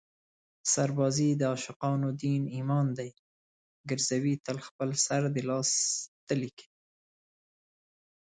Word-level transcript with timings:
سربازي 0.73 1.29
د 1.35 1.41
عاشقانو 1.53 2.09
دین 2.23 2.41
ایمان 2.55 2.87
دی 2.97 3.09
ګرزوي 3.89 4.35
تل 4.45 4.57
خپل 4.67 4.89
سر 5.05 5.21
د 5.35 5.37
لاس 5.49 5.69
تلي 6.27 6.49
کې 6.57 6.67